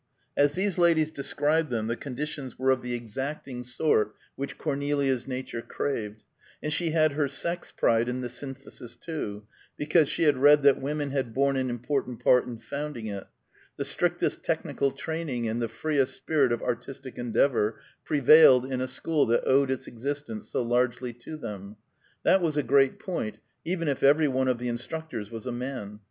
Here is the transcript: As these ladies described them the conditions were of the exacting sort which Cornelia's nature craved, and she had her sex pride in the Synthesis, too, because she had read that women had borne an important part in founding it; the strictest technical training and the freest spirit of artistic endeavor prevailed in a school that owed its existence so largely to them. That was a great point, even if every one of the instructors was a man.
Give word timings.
As 0.35 0.55
these 0.55 0.79
ladies 0.79 1.11
described 1.11 1.69
them 1.69 1.85
the 1.85 1.95
conditions 1.95 2.57
were 2.57 2.71
of 2.71 2.81
the 2.81 2.95
exacting 2.95 3.63
sort 3.63 4.15
which 4.35 4.57
Cornelia's 4.57 5.27
nature 5.27 5.61
craved, 5.61 6.23
and 6.63 6.73
she 6.73 6.89
had 6.89 7.11
her 7.11 7.27
sex 7.27 7.71
pride 7.71 8.09
in 8.09 8.21
the 8.21 8.27
Synthesis, 8.27 8.95
too, 8.95 9.45
because 9.77 10.09
she 10.09 10.23
had 10.23 10.37
read 10.37 10.63
that 10.63 10.81
women 10.81 11.11
had 11.11 11.35
borne 11.35 11.55
an 11.55 11.69
important 11.69 12.19
part 12.19 12.47
in 12.47 12.57
founding 12.57 13.05
it; 13.05 13.27
the 13.77 13.85
strictest 13.85 14.41
technical 14.43 14.89
training 14.89 15.47
and 15.47 15.61
the 15.61 15.67
freest 15.67 16.15
spirit 16.15 16.51
of 16.51 16.63
artistic 16.63 17.19
endeavor 17.19 17.79
prevailed 18.03 18.65
in 18.65 18.81
a 18.81 18.87
school 18.87 19.27
that 19.27 19.45
owed 19.47 19.69
its 19.69 19.85
existence 19.85 20.49
so 20.49 20.63
largely 20.63 21.13
to 21.13 21.37
them. 21.37 21.75
That 22.23 22.41
was 22.41 22.57
a 22.57 22.63
great 22.63 22.97
point, 22.97 23.37
even 23.63 23.87
if 23.87 24.01
every 24.01 24.27
one 24.27 24.47
of 24.47 24.57
the 24.57 24.67
instructors 24.67 25.29
was 25.29 25.45
a 25.45 25.51
man. 25.51 25.99